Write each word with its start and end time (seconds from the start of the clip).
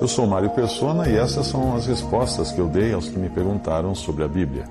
Eu 0.00 0.06
sou 0.06 0.28
Mário 0.28 0.50
Persona 0.50 1.08
e 1.08 1.16
essas 1.16 1.48
são 1.48 1.74
as 1.74 1.86
respostas 1.86 2.52
que 2.52 2.60
eu 2.60 2.68
dei 2.68 2.92
aos 2.92 3.08
que 3.08 3.18
me 3.18 3.28
perguntaram 3.28 3.96
sobre 3.96 4.22
a 4.22 4.28
Bíblia. 4.28 4.64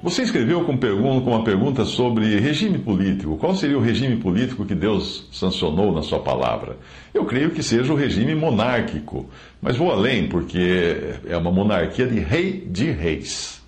Você 0.00 0.22
escreveu 0.22 0.64
com, 0.64 0.74
uma 0.74 1.42
pergunta 1.42 1.84
sobre 1.84 2.38
regime 2.38 2.78
político. 2.78 3.36
Qual 3.36 3.56
seria 3.56 3.76
o 3.76 3.80
regime 3.80 4.16
político 4.16 4.64
que 4.64 4.76
Deus 4.76 5.26
sancionou 5.32 5.90
na 5.92 6.02
sua 6.02 6.20
palavra? 6.20 6.76
Eu 7.12 7.24
creio 7.24 7.50
que 7.50 7.60
seja 7.60 7.92
o 7.92 7.96
regime 7.96 8.32
monárquico, 8.32 9.28
mas 9.60 9.76
vou 9.76 9.90
além, 9.90 10.28
porque 10.28 11.16
é 11.26 11.36
uma 11.36 11.50
monarquia 11.50 12.06
de 12.06 12.20
rei 12.20 12.64
de 12.64 12.92
reis. 12.92 13.60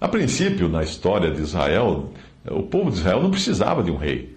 A 0.00 0.08
princípio, 0.08 0.68
na 0.68 0.82
história 0.82 1.30
de 1.30 1.40
Israel, 1.40 2.10
o 2.50 2.64
povo 2.64 2.90
de 2.90 2.96
Israel 2.96 3.22
não 3.22 3.30
precisava 3.30 3.80
de 3.80 3.92
um 3.92 3.96
rei, 3.96 4.36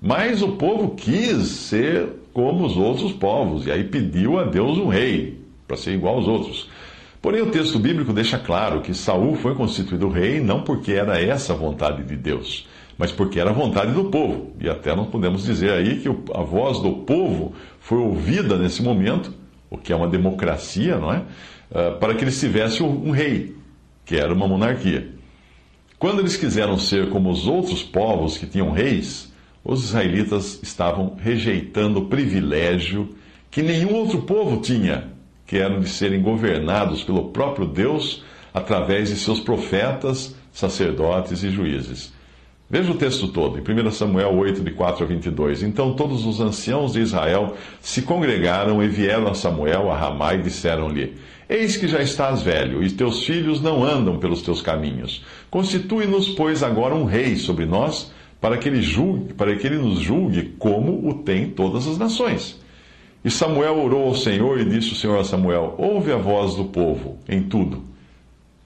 mas 0.00 0.40
o 0.40 0.52
povo 0.52 0.94
quis 0.94 1.46
ser 1.46 2.23
como 2.34 2.66
os 2.66 2.76
outros 2.76 3.12
povos, 3.12 3.66
e 3.66 3.70
aí 3.70 3.84
pediu 3.84 4.38
a 4.38 4.44
Deus 4.44 4.76
um 4.76 4.88
rei, 4.88 5.38
para 5.66 5.76
ser 5.76 5.94
igual 5.94 6.16
aos 6.16 6.26
outros. 6.26 6.68
Porém, 7.22 7.40
o 7.40 7.50
texto 7.50 7.78
bíblico 7.78 8.12
deixa 8.12 8.38
claro 8.38 8.82
que 8.82 8.92
Saul 8.92 9.36
foi 9.36 9.54
constituído 9.54 10.10
rei 10.10 10.40
não 10.40 10.62
porque 10.62 10.92
era 10.92 11.18
essa 11.18 11.54
a 11.54 11.56
vontade 11.56 12.02
de 12.02 12.16
Deus, 12.16 12.68
mas 12.98 13.10
porque 13.10 13.40
era 13.40 13.48
a 13.48 13.52
vontade 13.54 13.92
do 13.92 14.04
povo. 14.06 14.52
E 14.60 14.68
até 14.68 14.94
nós 14.94 15.08
podemos 15.08 15.44
dizer 15.44 15.70
aí 15.70 16.00
que 16.00 16.08
a 16.34 16.42
voz 16.42 16.80
do 16.80 16.92
povo 16.92 17.54
foi 17.80 17.98
ouvida 17.98 18.58
nesse 18.58 18.82
momento, 18.82 19.32
o 19.70 19.78
que 19.78 19.92
é 19.92 19.96
uma 19.96 20.08
democracia, 20.08 20.98
não 20.98 21.12
é? 21.12 21.22
Ah, 21.72 21.96
para 21.98 22.14
que 22.14 22.24
eles 22.24 22.38
tivessem 22.38 22.84
um 22.84 23.10
rei, 23.10 23.56
que 24.04 24.16
era 24.16 24.34
uma 24.34 24.46
monarquia. 24.46 25.08
Quando 25.98 26.18
eles 26.18 26.36
quiseram 26.36 26.76
ser 26.76 27.08
como 27.10 27.30
os 27.30 27.46
outros 27.46 27.82
povos 27.82 28.36
que 28.36 28.46
tinham 28.46 28.70
reis, 28.70 29.32
os 29.64 29.84
israelitas 29.84 30.60
estavam 30.62 31.16
rejeitando 31.18 32.00
o 32.00 32.06
privilégio 32.06 33.08
que 33.50 33.62
nenhum 33.62 33.94
outro 33.94 34.22
povo 34.22 34.60
tinha, 34.60 35.12
que 35.46 35.56
era 35.56 35.78
de 35.80 35.88
serem 35.88 36.20
governados 36.20 37.02
pelo 37.02 37.30
próprio 37.30 37.66
Deus 37.66 38.22
através 38.52 39.08
de 39.08 39.16
seus 39.16 39.40
profetas, 39.40 40.34
sacerdotes 40.52 41.42
e 41.42 41.50
juízes. 41.50 42.12
Veja 42.68 42.90
o 42.90 42.96
texto 42.96 43.28
todo, 43.28 43.58
em 43.58 43.86
1 43.86 43.90
Samuel 43.90 44.34
8, 44.36 44.62
de 44.62 44.70
4 44.70 45.04
a 45.04 45.06
22. 45.06 45.62
Então 45.62 45.94
todos 45.94 46.26
os 46.26 46.40
anciãos 46.40 46.94
de 46.94 47.00
Israel 47.00 47.54
se 47.80 48.02
congregaram 48.02 48.82
e 48.82 48.88
vieram 48.88 49.28
a 49.28 49.34
Samuel 49.34 49.90
a 49.90 49.96
Ramá 49.96 50.34
e 50.34 50.42
disseram-lhe: 50.42 51.14
Eis 51.48 51.76
que 51.76 51.86
já 51.86 52.00
estás 52.00 52.42
velho, 52.42 52.82
e 52.82 52.90
teus 52.90 53.24
filhos 53.24 53.60
não 53.60 53.84
andam 53.84 54.18
pelos 54.18 54.42
teus 54.42 54.62
caminhos. 54.62 55.24
Constitui-nos, 55.50 56.30
pois, 56.30 56.62
agora 56.62 56.94
um 56.94 57.04
rei 57.04 57.36
sobre 57.36 57.66
nós 57.66 58.10
para 58.44 58.58
que 58.58 58.68
ele 58.68 58.82
julgue, 58.82 59.32
para 59.32 59.56
que 59.56 59.66
ele 59.66 59.78
nos 59.78 60.00
julgue 60.00 60.54
como 60.58 61.08
o 61.08 61.14
tem 61.14 61.48
todas 61.48 61.88
as 61.88 61.96
nações. 61.96 62.60
E 63.24 63.30
Samuel 63.30 63.78
orou 63.78 64.08
ao 64.08 64.14
Senhor 64.14 64.60
e 64.60 64.66
disse 64.66 64.92
o 64.92 64.94
Senhor 64.94 65.18
a 65.18 65.24
Samuel: 65.24 65.74
Ouve 65.78 66.12
a 66.12 66.18
voz 66.18 66.54
do 66.54 66.66
povo 66.66 67.16
em 67.26 67.44
tudo, 67.44 67.82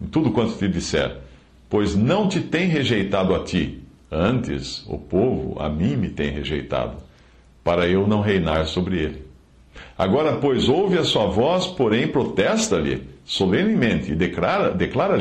em 0.02 0.06
tudo 0.08 0.32
quanto 0.32 0.58
te 0.58 0.66
disser, 0.66 1.19
pois 1.70 1.94
não 1.94 2.28
te 2.28 2.41
tem 2.41 2.66
rejeitado 2.66 3.32
a 3.32 3.44
ti, 3.44 3.78
antes 4.10 4.84
o 4.88 4.98
povo 4.98 5.56
a 5.62 5.69
mim 5.69 5.94
me 5.94 6.08
tem 6.08 6.32
rejeitado, 6.32 6.97
para 7.62 7.86
eu 7.86 8.04
não 8.04 8.20
reinar 8.20 8.66
sobre 8.66 8.98
ele. 8.98 9.22
Agora, 9.97 10.38
pois, 10.38 10.69
ouve 10.69 10.98
a 10.98 11.04
sua 11.04 11.26
voz, 11.26 11.69
porém 11.69 12.08
protesta-lhe 12.08 13.04
solenemente 13.28 14.10
e 14.10 14.14
declara-lhe 14.14 14.74
declara 14.74 15.18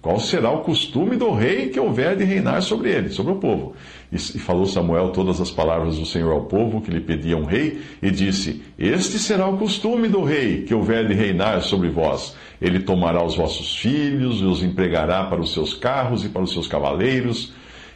qual 0.00 0.18
será 0.18 0.50
o 0.50 0.60
costume 0.60 1.14
do 1.14 1.30
rei 1.30 1.68
que 1.68 1.78
houver 1.78 2.16
de 2.16 2.24
reinar 2.24 2.62
sobre 2.62 2.90
ele, 2.90 3.10
sobre 3.10 3.32
o 3.32 3.36
povo. 3.36 3.74
E 4.10 4.18
falou 4.18 4.64
Samuel 4.64 5.10
todas 5.10 5.42
as 5.42 5.50
palavras 5.50 5.98
do 5.98 6.06
Senhor 6.06 6.32
ao 6.32 6.46
povo 6.46 6.80
que 6.80 6.90
lhe 6.90 7.00
pedia 7.00 7.36
um 7.36 7.44
rei, 7.44 7.82
e 8.00 8.10
disse: 8.10 8.62
Este 8.78 9.18
será 9.18 9.46
o 9.46 9.58
costume 9.58 10.08
do 10.08 10.24
rei 10.24 10.62
que 10.62 10.74
houver 10.74 11.06
de 11.06 11.12
reinar 11.12 11.60
sobre 11.60 11.90
vós. 11.90 12.34
Ele 12.62 12.80
tomará 12.80 13.22
os 13.22 13.36
vossos 13.36 13.76
filhos 13.76 14.40
e 14.40 14.44
os 14.44 14.62
empregará 14.62 15.24
para 15.24 15.40
os 15.40 15.52
seus 15.52 15.74
carros 15.74 16.24
e 16.24 16.30
para 16.30 16.42
os 16.42 16.52
seus 16.52 16.66
cavaleiros 16.66 17.52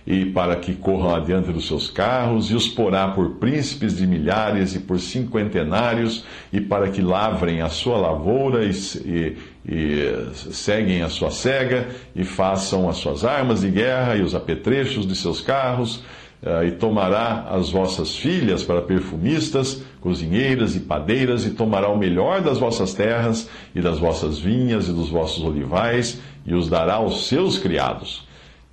e 0.07 0.27
para 0.27 0.57
que 0.57 0.75
corram 0.75 1.15
adiante 1.15 1.51
dos 1.51 1.67
seus 1.67 1.89
carros, 1.91 2.51
e 2.51 2.55
os 2.55 2.69
porá 2.69 3.09
por 3.09 3.37
príncipes 3.37 3.97
de 3.97 4.07
milhares 4.07 4.75
e 4.75 4.81
por 4.81 5.01
cinquentenários, 5.01 6.25
e 6.53 6.61
para 6.61 6.91
que 6.91 7.01
lavrem 7.01 7.63
a 7.63 7.71
sua 7.71 7.97
lavoura 7.97 8.65
e, 8.65 8.71
e, 9.07 9.37
e 9.67 10.29
seguem 10.35 11.03
a 11.03 11.09
sua 11.09 11.31
cega, 11.31 11.89
e 12.15 12.25
façam 12.25 12.89
as 12.89 12.97
suas 12.97 13.25
armas 13.25 13.61
de 13.61 13.71
guerra 13.71 14.17
e 14.17 14.23
os 14.23 14.35
apetrechos 14.35 15.07
de 15.07 15.17
seus 15.17 15.41
carros, 15.41 16.03
eh, 16.43 16.67
e 16.67 16.71
tomará 16.73 17.47
as 17.51 17.71
vossas 17.71 18.17
filhas 18.17 18.63
para 18.63 18.83
perfumistas, 18.83 19.83
cozinheiras 20.01 20.77
e 20.77 20.81
padeiras, 20.81 21.47
e 21.47 21.51
tomará 21.51 21.89
o 21.89 21.97
melhor 21.97 22.43
das 22.43 22.59
vossas 22.59 22.93
terras, 22.93 23.49
e 23.75 23.81
das 23.81 23.99
vossas 23.99 24.39
vinhas 24.39 24.89
e 24.89 24.93
dos 24.93 25.09
vossos 25.09 25.43
olivais, 25.43 26.21
e 26.45 26.55
os 26.55 26.69
dará 26.69 26.95
aos 26.95 27.27
seus 27.27 27.59
criados 27.59 28.25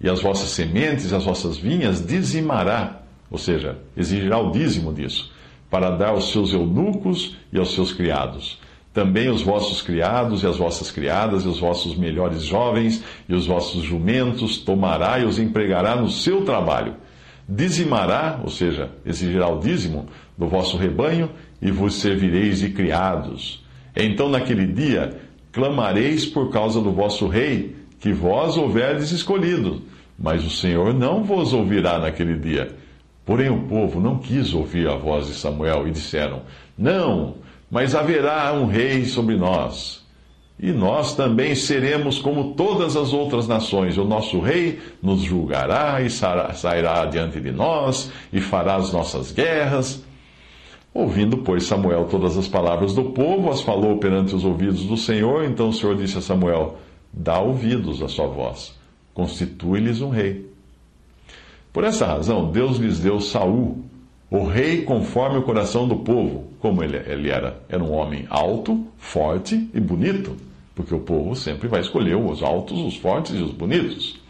e 0.04 0.10
as 0.10 0.22
vossas 0.22 0.50
sementes, 0.50 1.14
as 1.14 1.24
vossas 1.24 1.58
vinhas, 1.58 2.06
dizimará, 2.06 3.04
ou 3.30 3.38
seja, 3.38 3.78
exigirá 3.96 4.40
o 4.40 4.52
dízimo 4.52 4.92
disso, 4.92 5.32
para 5.70 5.92
dar 5.92 6.10
aos 6.10 6.32
seus 6.32 6.54
eunucos 6.54 7.38
e 7.54 7.60
aos 7.60 7.74
seus 7.74 7.94
criados. 7.94 8.60
Também 8.94 9.30
os 9.30 9.42
vossos 9.42 9.82
criados 9.82 10.44
e 10.44 10.48
as 10.48 10.58
vossas 10.58 10.92
criadas, 10.92 11.44
e 11.44 11.48
os 11.48 11.60
vossos 11.60 11.96
melhores 11.96 12.44
jovens 12.44 13.04
e 13.28 13.34
os 13.34 13.48
vossos 13.48 13.84
jumentos, 13.84 14.58
tomará 14.58 15.20
e 15.20 15.26
os 15.26 15.40
empregará 15.40 15.96
no 15.96 16.10
seu 16.10 16.44
trabalho. 16.44 16.96
Dizimará, 17.48 18.40
ou 18.44 18.50
seja, 18.50 18.90
exigirá 19.06 19.48
o 19.48 19.60
dízimo 19.60 20.08
do 20.38 20.48
vosso 20.48 20.78
rebanho, 20.78 21.30
e 21.62 21.70
vos 21.70 21.96
servireis 21.96 22.60
de 22.60 22.70
criados. 22.70 23.64
Então, 23.96 24.30
naquele 24.30 24.66
dia, 24.66 25.22
clamareis 25.52 26.26
por 26.26 26.50
causa 26.50 26.82
do 26.82 26.92
vosso 26.92 27.28
rei, 27.28 27.76
que 28.00 28.12
vós 28.12 28.58
houverdes 28.58 29.12
escolhido, 29.12 29.84
mas 30.18 30.44
o 30.44 30.50
Senhor 30.50 30.94
não 30.94 31.24
vos 31.24 31.54
ouvirá 31.54 32.00
naquele 32.00 32.36
dia. 32.36 32.76
Porém, 33.24 33.50
o 33.50 33.64
povo 33.68 34.00
não 34.00 34.18
quis 34.18 34.54
ouvir 34.54 34.88
a 34.88 34.96
voz 34.96 35.28
de 35.28 35.34
Samuel 35.34 35.88
e 35.88 35.92
disseram: 35.92 36.42
Não, 36.76 37.36
mas 37.72 37.96
haverá 37.96 38.52
um 38.54 38.66
rei 38.66 39.06
sobre 39.06 39.38
nós. 39.38 40.02
E 40.60 40.72
nós 40.72 41.16
também 41.16 41.56
seremos 41.56 42.20
como 42.20 42.54
todas 42.54 42.96
as 42.96 43.14
outras 43.14 43.48
nações. 43.48 43.98
O 43.98 44.04
nosso 44.04 44.40
rei 44.40 44.80
nos 45.02 45.22
julgará 45.22 46.02
e 46.02 46.10
sairá 46.10 47.06
diante 47.06 47.40
de 47.40 47.52
nós 47.52 48.12
e 48.32 48.40
fará 48.40 48.76
as 48.76 48.92
nossas 48.92 49.32
guerras. 49.32 50.04
Ouvindo, 50.94 51.38
pois, 51.38 51.64
Samuel 51.64 52.06
todas 52.06 52.38
as 52.38 52.48
palavras 52.48 52.94
do 52.94 53.06
povo, 53.06 53.50
as 53.50 53.62
falou 53.62 53.98
perante 53.98 54.36
os 54.36 54.44
ouvidos 54.44 54.84
do 54.84 54.98
Senhor. 54.98 55.46
Então 55.46 55.70
o 55.70 55.74
Senhor 55.74 55.96
disse 55.96 56.18
a 56.18 56.22
Samuel: 56.22 56.78
dá 57.12 57.40
ouvidos 57.40 58.04
à 58.04 58.08
sua 58.08 58.28
voz, 58.28 58.76
constitui-lhes 59.14 60.02
um 60.02 60.10
rei. 60.10 60.52
Por 61.74 61.86
essa 61.86 62.06
razão, 62.06 62.52
Deus 62.52 62.78
lhes 62.78 63.00
deu 63.00 63.22
Saul, 63.22 63.86
o 64.32 64.46
rei 64.46 64.84
conforme 64.84 65.40
o 65.40 65.42
coração 65.42 65.86
do 65.86 65.98
povo, 65.98 66.46
como 66.62 66.82
ele, 66.82 66.96
ele 67.06 67.30
era. 67.30 67.62
Era 67.68 67.84
um 67.84 67.92
homem 67.92 68.26
alto, 68.30 68.88
forte 68.98 69.70
e 69.74 69.80
bonito, 69.82 70.38
porque 70.74 70.96
o 70.96 71.00
povo 71.00 71.36
sempre 71.36 71.68
vai 71.68 71.82
escolher 71.82 72.16
os 72.16 72.42
altos, 72.42 72.80
os 72.80 72.96
fortes 72.96 73.36
e 73.38 73.42
os 73.42 73.52
bonitos. 73.52 74.22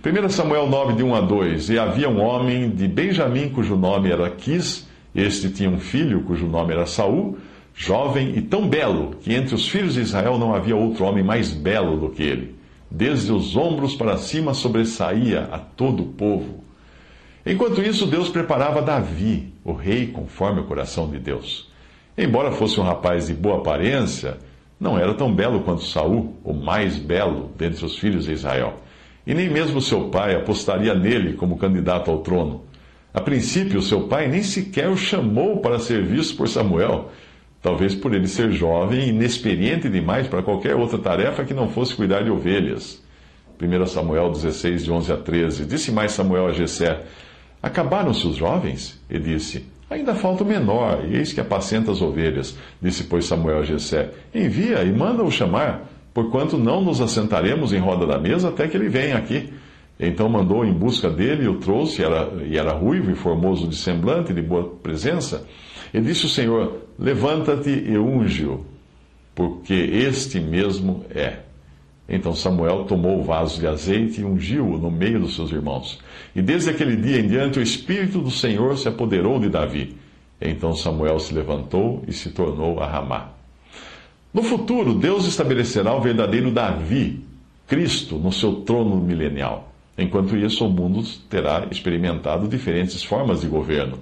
1 0.00 0.28
Samuel 0.28 0.68
9, 0.68 0.92
de 0.92 1.02
1 1.02 1.14
a 1.16 1.20
2: 1.20 1.70
E 1.70 1.78
havia 1.78 2.08
um 2.08 2.22
homem 2.22 2.70
de 2.70 2.86
Benjamim, 2.86 3.48
cujo 3.48 3.74
nome 3.74 4.12
era 4.12 4.30
Quis, 4.30 4.86
este 5.12 5.50
tinha 5.50 5.68
um 5.68 5.80
filho, 5.80 6.22
cujo 6.22 6.46
nome 6.46 6.72
era 6.72 6.86
Saul, 6.86 7.36
jovem 7.74 8.36
e 8.36 8.42
tão 8.42 8.68
belo 8.68 9.16
que 9.22 9.34
entre 9.34 9.56
os 9.56 9.68
filhos 9.68 9.94
de 9.94 10.02
Israel 10.02 10.38
não 10.38 10.54
havia 10.54 10.76
outro 10.76 11.04
homem 11.04 11.24
mais 11.24 11.52
belo 11.52 11.96
do 11.96 12.10
que 12.10 12.22
ele. 12.22 12.54
Desde 12.88 13.32
os 13.32 13.56
ombros 13.56 13.96
para 13.96 14.18
cima 14.18 14.54
sobressaía 14.54 15.48
a 15.50 15.58
todo 15.58 16.04
o 16.04 16.12
povo. 16.12 16.62
Enquanto 17.44 17.82
isso, 17.82 18.06
Deus 18.06 18.28
preparava 18.28 18.80
Davi, 18.80 19.52
o 19.64 19.72
rei, 19.72 20.06
conforme 20.06 20.60
o 20.60 20.64
coração 20.64 21.10
de 21.10 21.18
Deus. 21.18 21.70
Embora 22.16 22.52
fosse 22.52 22.78
um 22.78 22.84
rapaz 22.84 23.26
de 23.26 23.34
boa 23.34 23.58
aparência, 23.58 24.38
não 24.78 24.98
era 24.98 25.14
tão 25.14 25.34
belo 25.34 25.60
quanto 25.62 25.82
Saul, 25.82 26.36
o 26.44 26.52
mais 26.52 26.98
belo 26.98 27.50
dentre 27.56 27.84
os 27.84 27.98
filhos 27.98 28.26
de 28.26 28.32
Israel. 28.32 28.74
E 29.26 29.34
nem 29.34 29.48
mesmo 29.48 29.80
seu 29.80 30.08
pai 30.08 30.34
apostaria 30.34 30.94
nele 30.94 31.34
como 31.34 31.56
candidato 31.56 32.10
ao 32.10 32.18
trono. 32.18 32.62
A 33.14 33.20
princípio, 33.20 33.82
seu 33.82 34.08
pai 34.08 34.28
nem 34.28 34.42
sequer 34.42 34.88
o 34.88 34.96
chamou 34.96 35.58
para 35.58 35.78
ser 35.78 36.02
visto 36.04 36.36
por 36.36 36.48
Samuel, 36.48 37.10
talvez 37.60 37.94
por 37.94 38.14
ele 38.14 38.26
ser 38.26 38.52
jovem 38.52 39.00
e 39.00 39.08
inexperiente 39.10 39.88
demais 39.88 40.26
para 40.26 40.42
qualquer 40.42 40.76
outra 40.76 40.98
tarefa 40.98 41.44
que 41.44 41.54
não 41.54 41.68
fosse 41.68 41.94
cuidar 41.94 42.22
de 42.22 42.30
ovelhas. 42.30 43.02
1 43.60 43.86
Samuel 43.86 44.30
16, 44.30 44.84
de 44.84 44.90
11 44.90 45.12
a 45.12 45.16
13. 45.16 45.66
Disse 45.66 45.92
mais 45.92 46.12
Samuel 46.12 46.48
a 46.48 46.52
Jessé: 46.52 47.02
Acabaram-se 47.62 48.26
os 48.26 48.36
jovens? 48.36 49.00
E 49.08 49.18
disse: 49.18 49.64
Ainda 49.88 50.14
falta 50.14 50.42
o 50.42 50.46
menor, 50.46 51.04
e 51.06 51.16
eis 51.16 51.32
que 51.32 51.40
apacenta 51.40 51.92
as 51.92 52.00
ovelhas. 52.00 52.56
Disse, 52.80 53.04
pois, 53.04 53.26
Samuel 53.26 53.58
a 53.58 53.62
Jessé: 53.62 54.10
Envia 54.34 54.82
e 54.82 54.90
manda-o 54.90 55.30
chamar, 55.30 55.88
porquanto 56.14 56.56
não 56.58 56.82
nos 56.82 57.00
assentaremos 57.00 57.72
em 57.72 57.78
roda 57.78 58.06
da 58.06 58.18
mesa 58.18 58.48
até 58.48 58.66
que 58.66 58.76
ele 58.76 58.88
venha 58.88 59.16
aqui. 59.16 59.52
Então 60.00 60.28
mandou 60.28 60.64
em 60.64 60.72
busca 60.72 61.08
dele 61.08 61.44
e 61.44 61.48
o 61.48 61.60
trouxe, 61.60 62.02
era, 62.02 62.32
e 62.44 62.56
era 62.56 62.72
ruivo 62.72 63.10
e 63.10 63.14
formoso 63.14 63.68
de 63.68 63.76
semblante, 63.76 64.32
de 64.32 64.42
boa 64.42 64.64
presença. 64.82 65.46
E 65.94 66.00
disse 66.00 66.26
o 66.26 66.30
Senhor: 66.30 66.78
Levanta-te 66.98 67.70
e 67.70 67.96
unge-o, 67.96 68.64
porque 69.34 69.74
este 69.74 70.40
mesmo 70.40 71.04
é. 71.14 71.51
Então 72.08 72.34
Samuel 72.34 72.84
tomou 72.84 73.20
o 73.20 73.22
vaso 73.22 73.60
de 73.60 73.66
azeite 73.66 74.20
e 74.20 74.24
ungiu-o 74.24 74.78
no 74.78 74.90
meio 74.90 75.20
dos 75.20 75.34
seus 75.34 75.50
irmãos. 75.50 75.98
E 76.34 76.42
desde 76.42 76.70
aquele 76.70 76.96
dia 76.96 77.20
em 77.20 77.28
diante 77.28 77.58
o 77.58 77.62
Espírito 77.62 78.20
do 78.20 78.30
Senhor 78.30 78.76
se 78.76 78.88
apoderou 78.88 79.38
de 79.38 79.48
Davi. 79.48 79.96
Então 80.40 80.74
Samuel 80.74 81.18
se 81.20 81.32
levantou 81.32 82.02
e 82.06 82.12
se 82.12 82.30
tornou 82.30 82.80
a 82.80 82.86
Ramá. 82.86 83.30
No 84.34 84.42
futuro, 84.42 84.94
Deus 84.94 85.26
estabelecerá 85.26 85.94
o 85.94 86.00
verdadeiro 86.00 86.50
Davi, 86.50 87.22
Cristo, 87.66 88.16
no 88.16 88.32
seu 88.32 88.56
trono 88.62 88.96
milenial. 88.96 89.72
Enquanto 89.96 90.36
isso, 90.36 90.66
o 90.66 90.70
mundo 90.70 91.02
terá 91.28 91.66
experimentado 91.70 92.48
diferentes 92.48 93.04
formas 93.04 93.42
de 93.42 93.46
governo. 93.46 93.98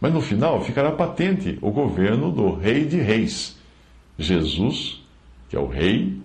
Mas 0.00 0.12
no 0.12 0.20
final 0.20 0.60
ficará 0.62 0.92
patente 0.92 1.58
o 1.62 1.70
governo 1.70 2.30
do 2.30 2.54
Rei 2.54 2.84
de 2.84 2.98
Reis, 2.98 3.56
Jesus, 4.18 5.00
que 5.48 5.56
é 5.56 5.60
o 5.60 5.66
Rei, 5.66 6.20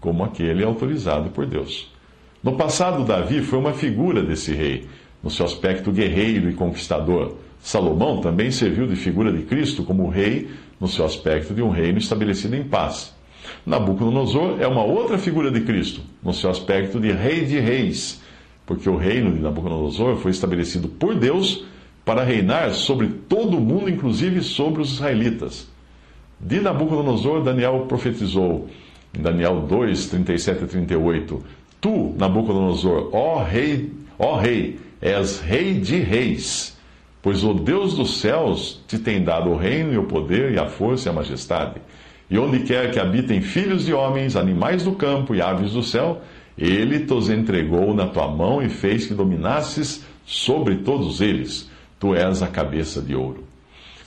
como 0.00 0.24
aquele 0.24 0.64
autorizado 0.64 1.30
por 1.30 1.46
Deus. 1.46 1.92
No 2.42 2.56
passado, 2.56 3.04
Davi 3.04 3.42
foi 3.42 3.58
uma 3.58 3.72
figura 3.72 4.22
desse 4.22 4.52
rei, 4.52 4.86
no 5.22 5.30
seu 5.30 5.44
aspecto 5.44 5.90
guerreiro 5.90 6.48
e 6.48 6.54
conquistador. 6.54 7.34
Salomão 7.60 8.20
também 8.20 8.50
serviu 8.50 8.86
de 8.86 8.94
figura 8.94 9.32
de 9.32 9.42
Cristo 9.42 9.82
como 9.82 10.08
rei, 10.08 10.48
no 10.80 10.86
seu 10.86 11.04
aspecto 11.04 11.52
de 11.52 11.62
um 11.62 11.70
reino 11.70 11.98
estabelecido 11.98 12.54
em 12.54 12.62
paz. 12.62 13.14
Nabucodonosor 13.66 14.60
é 14.60 14.66
uma 14.66 14.84
outra 14.84 15.18
figura 15.18 15.50
de 15.50 15.62
Cristo, 15.62 16.00
no 16.22 16.32
seu 16.32 16.50
aspecto 16.50 17.00
de 17.00 17.10
rei 17.10 17.44
de 17.44 17.58
reis 17.58 18.20
porque 18.68 18.86
o 18.90 18.98
reino 18.98 19.32
de 19.32 19.40
Nabucodonosor 19.40 20.18
foi 20.18 20.30
estabelecido 20.30 20.88
por 20.88 21.14
Deus 21.14 21.64
para 22.04 22.22
reinar 22.22 22.74
sobre 22.74 23.08
todo 23.26 23.56
o 23.56 23.60
mundo, 23.62 23.88
inclusive 23.88 24.42
sobre 24.42 24.82
os 24.82 24.92
israelitas. 24.92 25.66
De 26.38 26.60
Nabucodonosor, 26.60 27.42
Daniel 27.42 27.86
profetizou, 27.88 28.68
em 29.16 29.22
Daniel 29.22 29.60
2, 29.60 30.06
37 30.06 30.64
e 30.64 30.66
38, 30.66 31.44
Tu, 31.80 32.14
Nabucodonosor, 32.18 33.10
ó 33.12 33.42
rei, 33.42 33.92
ó 34.18 34.36
rei, 34.36 34.78
és 35.00 35.40
rei 35.40 35.74
de 35.74 35.96
reis, 35.96 36.76
pois 37.22 37.44
o 37.44 37.54
Deus 37.54 37.94
dos 37.94 38.20
céus 38.20 38.82
te 38.88 38.98
tem 38.98 39.22
dado 39.22 39.50
o 39.50 39.56
reino 39.56 39.92
e 39.92 39.98
o 39.98 40.04
poder 40.04 40.52
e 40.52 40.58
a 40.58 40.66
força 40.66 41.08
e 41.08 41.10
a 41.10 41.14
majestade. 41.14 41.80
E 42.30 42.38
onde 42.38 42.60
quer 42.60 42.90
que 42.90 42.98
habitem 42.98 43.40
filhos 43.40 43.86
de 43.86 43.94
homens, 43.94 44.36
animais 44.36 44.82
do 44.82 44.92
campo 44.92 45.34
e 45.34 45.40
aves 45.40 45.72
do 45.72 45.82
céu, 45.82 46.20
ele 46.58 47.00
tos 47.00 47.30
entregou 47.30 47.94
na 47.94 48.06
tua 48.08 48.28
mão 48.28 48.60
e 48.60 48.68
fez 48.68 49.06
que 49.06 49.14
dominasses 49.14 50.04
sobre 50.26 50.76
todos 50.76 51.20
eles. 51.20 51.70
Tu 51.98 52.14
és 52.14 52.42
a 52.42 52.48
cabeça 52.48 53.00
de 53.00 53.14
ouro. 53.14 53.47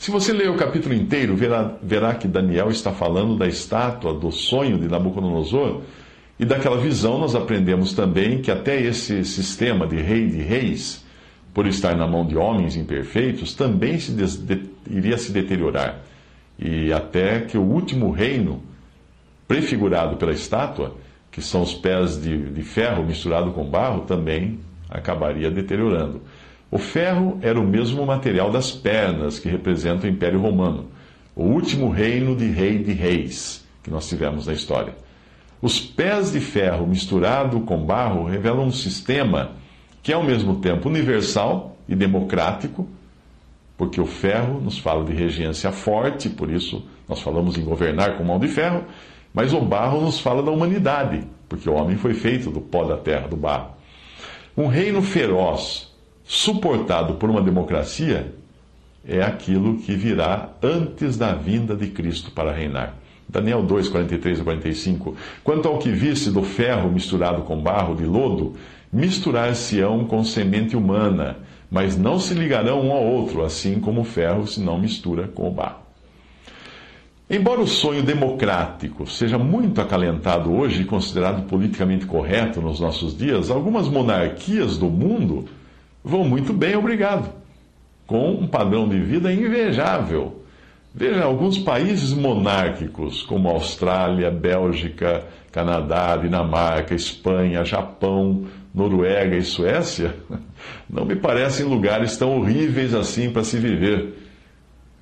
Se 0.02 0.10
você 0.10 0.34
ler 0.34 0.50
o 0.50 0.56
capítulo 0.56 0.96
inteiro, 0.96 1.36
verá, 1.36 1.76
verá 1.80 2.16
que 2.16 2.28
Daniel 2.28 2.72
está 2.72 2.92
falando 2.92 3.38
da 3.38 3.46
estátua, 3.46 4.12
do 4.12 4.32
sonho 4.32 4.80
de 4.80 4.88
Nabucodonosor, 4.88 5.84
e 6.40 6.44
daquela 6.44 6.78
visão 6.78 7.20
nós 7.20 7.36
aprendemos 7.36 7.94
também 7.94 8.42
que 8.42 8.50
até 8.50 8.82
esse 8.82 9.24
sistema 9.24 9.86
de 9.86 9.98
rei 9.98 10.28
de 10.28 10.42
reis, 10.42 11.06
por 11.54 11.68
estar 11.68 11.96
na 11.96 12.08
mão 12.08 12.26
de 12.26 12.36
homens 12.36 12.76
imperfeitos, 12.76 13.54
também 13.54 14.00
se 14.00 14.14
de, 14.14 14.64
iria 14.90 15.20
se 15.20 15.32
deteriorar. 15.32 16.00
E 16.58 16.92
até 16.92 17.42
que 17.42 17.56
o 17.56 17.62
último 17.62 18.10
reino, 18.10 18.64
prefigurado 19.48 20.18
pela 20.18 20.32
estátua, 20.32 20.96
que 21.30 21.44
são 21.44 21.62
os 21.62 21.76
pés 21.76 22.20
de, 22.20 22.50
de 22.50 22.64
ferro 22.64 23.06
misturado 23.06 23.52
com 23.52 23.64
barro, 23.70 24.02
também 24.06 24.62
acabaria 24.90 25.52
deteriorando. 25.52 26.24
O 26.72 26.78
ferro 26.78 27.38
era 27.42 27.60
o 27.60 27.68
mesmo 27.68 28.06
material 28.06 28.50
das 28.50 28.72
pernas 28.72 29.38
que 29.38 29.50
representa 29.50 30.08
o 30.08 30.10
Império 30.10 30.40
Romano, 30.40 30.86
o 31.36 31.44
último 31.44 31.90
reino 31.90 32.34
de 32.34 32.50
rei 32.50 32.80
de 32.80 32.94
reis 32.94 33.68
que 33.84 33.92
nós 33.92 34.08
tivemos 34.08 34.48
na 34.48 34.54
história. 34.54 34.96
Os 35.62 35.80
pés 35.80 36.32
de 36.32 36.40
ferro 36.40 36.88
misturado 36.88 37.60
com 37.62 37.86
barro 37.86 38.24
revelam 38.24 38.66
um 38.66 38.72
sistema 38.72 39.52
que 40.02 40.14
é 40.14 40.16
ao 40.16 40.24
mesmo 40.24 40.56
tempo 40.56 40.88
universal 40.88 41.78
e 41.90 41.96
democrático, 41.96 42.88
porque 43.78 44.00
o 44.00 44.06
ferro 44.06 44.62
nos 44.62 44.78
fala 44.78 45.04
de 45.04 45.14
regência 45.14 45.72
forte, 45.72 46.30
por 46.30 46.50
isso 46.50 46.84
nós 47.08 47.22
falamos 47.22 47.58
em 47.58 47.64
governar 47.64 48.18
com 48.18 48.24
mão 48.24 48.40
de 48.40 48.48
ferro, 48.48 48.86
mas 49.34 49.54
o 49.54 49.60
barro 49.60 50.02
nos 50.02 50.20
fala 50.20 50.42
da 50.42 50.52
humanidade, 50.52 51.24
porque 51.50 51.70
o 51.70 51.74
homem 51.74 51.98
foi 51.98 52.14
feito 52.14 52.50
do 52.50 52.62
pó 52.62 52.86
da 52.86 52.98
terra, 52.98 53.28
do 53.28 53.36
barro. 53.36 53.72
Um 54.58 54.68
reino 54.68 55.02
feroz, 55.02 55.91
suportado 56.32 57.16
por 57.16 57.30
uma 57.30 57.42
democracia, 57.42 58.34
é 59.06 59.22
aquilo 59.22 59.80
que 59.80 59.94
virá 59.94 60.52
antes 60.64 61.18
da 61.18 61.34
vinda 61.34 61.76
de 61.76 61.88
Cristo 61.88 62.32
para 62.32 62.54
reinar. 62.54 62.96
Daniel 63.28 63.62
2, 63.62 63.90
43 63.90 64.40
a 64.40 64.44
45. 64.46 65.14
Quanto 65.44 65.68
ao 65.68 65.78
que 65.78 65.92
visse 65.92 66.32
do 66.32 66.42
ferro 66.42 66.90
misturado 66.90 67.42
com 67.42 67.62
barro 67.62 67.96
de 67.96 68.06
lodo, 68.06 68.54
misturar-se-ão 68.94 70.06
com 70.06 70.24
semente 70.24 70.74
humana, 70.74 71.36
mas 71.70 71.98
não 71.98 72.18
se 72.18 72.34
ligarão 72.34 72.80
um 72.88 72.94
ao 72.94 73.04
outro, 73.04 73.44
assim 73.44 73.82
como 73.82 74.00
o 74.00 74.06
ferro 74.06 74.48
se 74.48 74.62
não 74.62 74.80
mistura 74.80 75.28
com 75.28 75.50
o 75.50 75.52
barro. 75.52 75.82
Embora 77.30 77.60
o 77.60 77.68
sonho 77.68 78.04
democrático 78.04 79.06
seja 79.06 79.38
muito 79.38 79.82
acalentado 79.82 80.50
hoje 80.54 80.84
e 80.84 80.86
considerado 80.86 81.46
politicamente 81.48 82.06
correto 82.06 82.62
nos 82.62 82.80
nossos 82.80 83.18
dias, 83.18 83.52
algumas 83.52 83.90
monarquias 83.90 84.78
do 84.78 84.90
mundo 84.90 85.46
vão 86.04 86.24
muito 86.24 86.54
bem, 86.54 86.76
obrigado, 86.76 87.32
com 88.06 88.32
um 88.32 88.48
padrão 88.48 88.88
de 88.88 89.00
vida 89.00 89.32
invejável. 89.32 90.42
Veja, 90.94 91.24
alguns 91.24 91.58
países 91.58 92.14
monárquicos, 92.14 93.24
como 93.24 93.48
Austrália, 93.48 94.30
Bélgica, 94.30 95.26
Canadá, 95.52 96.18
Dinamarca, 96.18 96.94
Espanha, 96.94 97.64
Japão, 97.64 98.46
Noruega 98.76 99.38
e 99.38 99.42
Suécia, 99.42 100.16
não 100.90 101.06
me 101.06 101.16
parecem 101.16 101.66
lugares 101.66 102.18
tão 102.18 102.38
horríveis 102.38 102.94
assim 102.94 103.32
para 103.32 103.44
se 103.44 103.58
viver. 103.58 104.14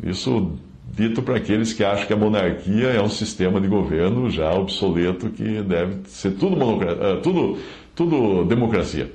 Isso 0.03 0.53
dito 0.93 1.21
para 1.21 1.37
aqueles 1.37 1.73
que 1.73 1.83
acham 1.83 2.05
que 2.05 2.13
a 2.13 2.17
monarquia 2.17 2.87
é 2.87 3.01
um 3.01 3.09
sistema 3.09 3.59
de 3.59 3.67
governo 3.67 4.29
já 4.29 4.51
obsoleto 4.53 5.29
que 5.29 5.61
deve 5.61 6.07
ser 6.07 6.31
tudo, 6.31 6.57
eh, 6.83 7.19
tudo, 7.21 7.57
tudo 7.95 8.45
democracia. 8.45 9.11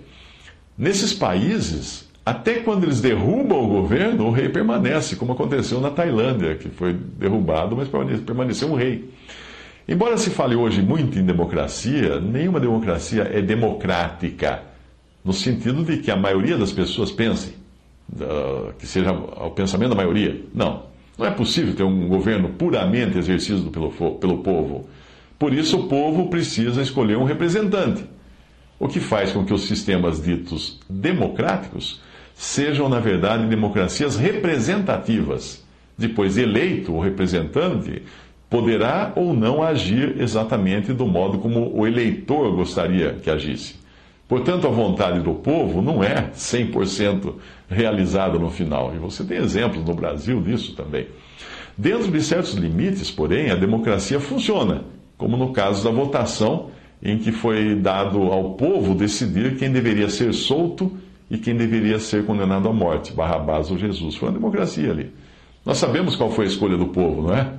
Nesses 0.76 1.12
países, 1.12 2.08
até 2.26 2.54
quando 2.54 2.84
eles 2.84 3.00
derrubam 3.00 3.62
o 3.64 3.68
governo, 3.68 4.26
o 4.26 4.30
rei 4.30 4.48
permanece, 4.48 5.14
como 5.14 5.32
aconteceu 5.32 5.80
na 5.80 5.90
Tailândia, 5.90 6.56
que 6.56 6.68
foi 6.68 6.92
derrubado, 6.92 7.76
mas 7.76 7.88
permaneceu 8.20 8.68
um 8.72 8.74
rei. 8.74 9.10
Embora 9.86 10.16
se 10.16 10.30
fale 10.30 10.56
hoje 10.56 10.80
muito 10.82 11.18
em 11.18 11.24
democracia, 11.24 12.18
nenhuma 12.18 12.58
democracia 12.58 13.30
é 13.32 13.42
democrática, 13.42 14.62
no 15.22 15.32
sentido 15.32 15.84
de 15.84 15.98
que 15.98 16.10
a 16.10 16.16
maioria 16.16 16.56
das 16.56 16.72
pessoas 16.72 17.12
pense, 17.12 17.54
que 18.78 18.86
seja 18.86 19.12
o 19.12 19.50
pensamento 19.50 19.90
da 19.90 19.96
maioria. 19.96 20.40
Não. 20.54 20.84
Não 21.16 21.26
é 21.26 21.30
possível 21.30 21.74
ter 21.74 21.84
um 21.84 22.08
governo 22.08 22.48
puramente 22.48 23.16
exercido 23.16 23.70
pelo, 23.70 23.90
pelo 23.90 24.38
povo. 24.38 24.88
Por 25.38 25.52
isso, 25.52 25.78
o 25.78 25.88
povo 25.88 26.28
precisa 26.28 26.82
escolher 26.82 27.16
um 27.16 27.24
representante. 27.24 28.04
O 28.78 28.88
que 28.88 29.00
faz 29.00 29.32
com 29.32 29.44
que 29.44 29.54
os 29.54 29.66
sistemas 29.66 30.22
ditos 30.22 30.80
democráticos 30.88 32.00
sejam, 32.34 32.88
na 32.88 32.98
verdade, 32.98 33.46
democracias 33.46 34.16
representativas. 34.16 35.64
Depois, 35.96 36.36
eleito 36.36 36.92
o 36.92 37.00
representante, 37.00 38.02
poderá 38.50 39.12
ou 39.14 39.32
não 39.32 39.62
agir 39.62 40.20
exatamente 40.20 40.92
do 40.92 41.06
modo 41.06 41.38
como 41.38 41.72
o 41.74 41.86
eleitor 41.86 42.54
gostaria 42.54 43.14
que 43.14 43.30
agisse. 43.30 43.76
Portanto, 44.28 44.66
a 44.66 44.70
vontade 44.70 45.20
do 45.20 45.34
povo 45.34 45.82
não 45.82 46.02
é 46.02 46.30
100% 46.34 47.34
realizada 47.68 48.38
no 48.38 48.50
final. 48.50 48.92
E 48.94 48.98
você 48.98 49.22
tem 49.22 49.38
exemplos 49.38 49.84
no 49.84 49.94
Brasil 49.94 50.40
disso 50.40 50.74
também. 50.74 51.06
Dentro 51.76 52.10
de 52.10 52.22
certos 52.22 52.54
limites, 52.54 53.10
porém, 53.10 53.50
a 53.50 53.56
democracia 53.56 54.18
funciona, 54.18 54.84
como 55.18 55.36
no 55.36 55.52
caso 55.52 55.84
da 55.84 55.90
votação, 55.90 56.70
em 57.04 57.18
que 57.18 57.30
foi 57.30 57.74
dado 57.74 58.22
ao 58.32 58.54
povo 58.54 58.94
decidir 58.94 59.56
quem 59.56 59.70
deveria 59.70 60.08
ser 60.08 60.32
solto 60.32 60.90
e 61.30 61.36
quem 61.36 61.54
deveria 61.54 61.98
ser 61.98 62.24
condenado 62.24 62.68
à 62.68 62.72
morte, 62.72 63.12
Barrabás 63.12 63.70
ou 63.70 63.76
Jesus. 63.76 64.14
Foi 64.14 64.30
uma 64.30 64.38
democracia 64.38 64.90
ali. 64.90 65.12
Nós 65.66 65.78
sabemos 65.78 66.16
qual 66.16 66.30
foi 66.30 66.46
a 66.46 66.48
escolha 66.48 66.76
do 66.76 66.86
povo, 66.86 67.22
não 67.22 67.34
é? 67.34 67.52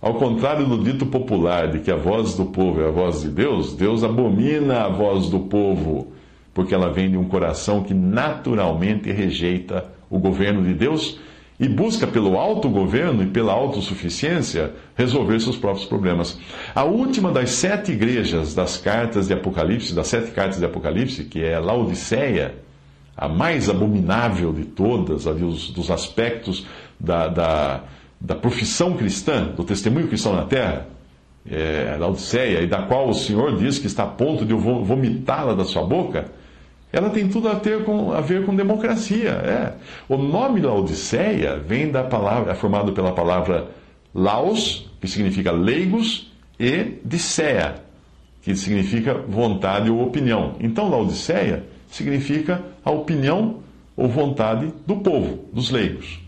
Ao 0.00 0.14
contrário 0.14 0.66
do 0.66 0.82
dito 0.82 1.04
popular 1.06 1.68
de 1.68 1.80
que 1.80 1.90
a 1.90 1.96
voz 1.96 2.34
do 2.34 2.46
povo 2.46 2.80
é 2.80 2.86
a 2.86 2.90
voz 2.90 3.22
de 3.22 3.28
Deus, 3.28 3.74
Deus 3.74 4.04
abomina 4.04 4.84
a 4.84 4.88
voz 4.88 5.28
do 5.28 5.40
povo, 5.40 6.12
porque 6.54 6.74
ela 6.74 6.90
vem 6.90 7.10
de 7.10 7.16
um 7.16 7.24
coração 7.24 7.82
que 7.82 7.92
naturalmente 7.92 9.10
rejeita 9.10 9.84
o 10.08 10.18
governo 10.18 10.62
de 10.62 10.72
Deus 10.72 11.18
e 11.60 11.68
busca 11.68 12.06
pelo 12.06 12.38
autogoverno 12.38 13.22
e 13.22 13.26
pela 13.26 13.52
autossuficiência 13.52 14.72
resolver 14.94 15.40
seus 15.40 15.56
próprios 15.56 15.86
problemas. 15.86 16.38
A 16.74 16.84
última 16.84 17.32
das 17.32 17.50
sete 17.50 17.92
igrejas 17.92 18.54
das 18.54 18.76
cartas 18.76 19.26
de 19.26 19.34
Apocalipse, 19.34 19.94
das 19.94 20.06
sete 20.06 20.30
cartas 20.30 20.58
de 20.58 20.64
Apocalipse, 20.64 21.24
que 21.24 21.42
é 21.42 21.58
Laodiceia, 21.58 22.54
a 23.16 23.28
mais 23.28 23.68
abominável 23.68 24.52
de 24.52 24.64
todas, 24.64 25.24
dos 25.24 25.90
aspectos 25.90 26.64
da, 27.00 27.26
da, 27.26 27.80
da 28.20 28.36
profissão 28.36 28.96
cristã, 28.96 29.46
do 29.46 29.64
testemunho 29.64 30.06
cristão 30.06 30.36
na 30.36 30.44
terra, 30.44 30.86
é, 31.50 31.96
Laodiceia, 31.98 32.60
e 32.60 32.68
da 32.68 32.82
qual 32.82 33.08
o 33.08 33.14
Senhor 33.14 33.56
diz 33.56 33.80
que 33.80 33.88
está 33.88 34.04
a 34.04 34.06
ponto 34.06 34.44
de 34.46 34.54
vomitá-la 34.54 35.54
da 35.54 35.64
sua 35.64 35.82
boca, 35.82 36.26
ela 36.92 37.10
tem 37.10 37.28
tudo 37.28 37.48
a, 37.48 37.56
ter 37.56 37.84
com, 37.84 38.12
a 38.12 38.20
ver 38.20 38.44
com 38.46 38.54
democracia. 38.54 39.30
É. 39.30 39.72
O 40.08 40.16
nome 40.16 40.60
Laodiceia 40.60 41.56
vem 41.56 41.90
da 41.90 42.02
palavra, 42.02 42.52
é 42.52 42.54
formado 42.54 42.92
pela 42.92 43.12
palavra 43.12 43.68
laos, 44.14 44.90
que 45.00 45.06
significa 45.06 45.52
leigos, 45.52 46.32
e 46.58 46.98
dicea, 47.04 47.76
que 48.42 48.54
significa 48.56 49.14
vontade 49.14 49.90
ou 49.90 50.02
opinião. 50.02 50.56
Então, 50.60 50.88
Laodiceia 50.88 51.64
significa 51.90 52.62
a 52.84 52.90
opinião 52.90 53.60
ou 53.96 54.08
vontade 54.08 54.72
do 54.86 54.96
povo, 54.96 55.44
dos 55.52 55.70
leigos. 55.70 56.20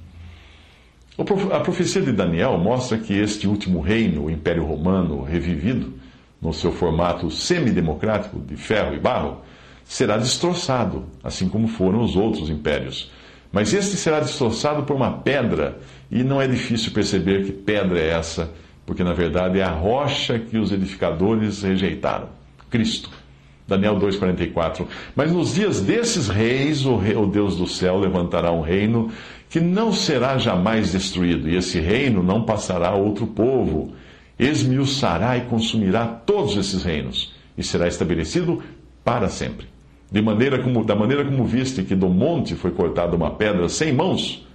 A 1.52 1.60
profecia 1.60 2.00
de 2.00 2.12
Daniel 2.12 2.56
mostra 2.58 2.96
que 2.96 3.12
este 3.12 3.46
último 3.46 3.80
reino, 3.80 4.24
o 4.24 4.30
Império 4.30 4.64
Romano 4.64 5.22
revivido, 5.22 5.92
no 6.40 6.52
seu 6.52 6.72
formato 6.72 7.30
semidemocrático 7.30 8.40
de 8.40 8.56
ferro 8.56 8.94
e 8.94 8.98
barro, 8.98 9.42
será 9.90 10.16
destroçado, 10.16 11.04
assim 11.20 11.48
como 11.48 11.66
foram 11.66 12.00
os 12.00 12.14
outros 12.14 12.48
impérios. 12.48 13.10
Mas 13.50 13.74
este 13.74 13.96
será 13.96 14.20
destroçado 14.20 14.84
por 14.84 14.94
uma 14.94 15.10
pedra, 15.10 15.80
e 16.08 16.22
não 16.22 16.40
é 16.40 16.46
difícil 16.46 16.92
perceber 16.92 17.44
que 17.44 17.50
pedra 17.50 17.98
é 17.98 18.10
essa, 18.10 18.52
porque 18.86 19.02
na 19.02 19.12
verdade 19.12 19.58
é 19.58 19.64
a 19.64 19.72
rocha 19.72 20.38
que 20.38 20.56
os 20.56 20.70
edificadores 20.70 21.64
rejeitaram 21.64 22.28
Cristo. 22.70 23.10
Daniel 23.66 23.96
2,44. 23.96 24.86
Mas 25.16 25.32
nos 25.32 25.54
dias 25.54 25.80
desses 25.80 26.28
reis, 26.28 26.86
o, 26.86 26.96
rei, 26.96 27.16
o 27.16 27.26
Deus 27.26 27.56
do 27.56 27.66
céu 27.66 27.98
levantará 27.98 28.52
um 28.52 28.60
reino 28.60 29.10
que 29.48 29.58
não 29.58 29.92
será 29.92 30.38
jamais 30.38 30.92
destruído, 30.92 31.48
e 31.48 31.56
esse 31.56 31.80
reino 31.80 32.22
não 32.22 32.44
passará 32.44 32.90
a 32.90 32.94
outro 32.94 33.26
povo. 33.26 33.92
Esmiuçará 34.38 35.36
e 35.36 35.40
consumirá 35.46 36.06
todos 36.06 36.56
esses 36.56 36.84
reinos, 36.84 37.34
e 37.58 37.64
será 37.64 37.88
estabelecido 37.88 38.62
para 39.04 39.28
sempre. 39.28 39.79
De 40.10 40.20
maneira 40.20 40.58
como, 40.62 40.84
da 40.84 40.94
maneira 40.94 41.24
como 41.24 41.44
viste 41.44 41.82
que 41.82 41.94
do 41.94 42.08
monte 42.08 42.54
foi 42.54 42.72
cortada 42.72 43.14
uma 43.14 43.30
pedra 43.30 43.68
sem 43.68 43.92
mãos, 43.92 44.46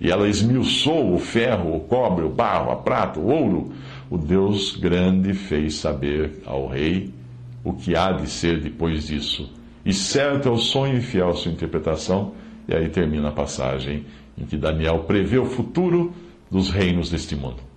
e 0.00 0.10
ela 0.10 0.28
esmiuçou 0.28 1.14
o 1.14 1.18
ferro, 1.18 1.76
o 1.76 1.80
cobre, 1.80 2.24
o 2.24 2.28
barro, 2.28 2.72
a 2.72 2.76
prata, 2.76 3.20
o 3.20 3.26
ouro, 3.26 3.72
o 4.10 4.18
Deus 4.18 4.76
grande 4.76 5.32
fez 5.32 5.76
saber 5.76 6.42
ao 6.44 6.66
rei 6.66 7.10
o 7.64 7.72
que 7.72 7.94
há 7.94 8.10
de 8.12 8.28
ser 8.28 8.60
depois 8.60 9.06
disso. 9.06 9.52
E 9.84 9.92
certo 9.92 10.48
é 10.48 10.52
o 10.52 10.58
sonho 10.58 10.98
e 10.98 11.00
fiel 11.00 11.30
a 11.30 11.34
sua 11.34 11.52
interpretação. 11.52 12.32
E 12.68 12.74
aí 12.74 12.88
termina 12.88 13.28
a 13.28 13.32
passagem 13.32 14.04
em 14.36 14.44
que 14.44 14.56
Daniel 14.56 15.00
prevê 15.00 15.38
o 15.38 15.46
futuro 15.46 16.12
dos 16.50 16.70
reinos 16.70 17.10
deste 17.10 17.34
mundo. 17.34 17.71